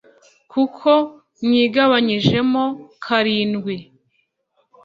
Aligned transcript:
kuko 0.51 0.89
mwigabanyijemo 1.43 2.61
karindwi. 3.03 3.75